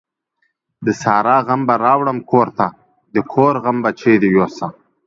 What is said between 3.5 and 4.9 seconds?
غم به چيري يو سم؟.